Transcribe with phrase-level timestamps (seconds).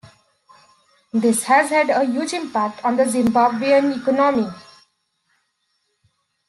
[1.13, 4.47] This has had a huge impact on the Zimbabwean economy.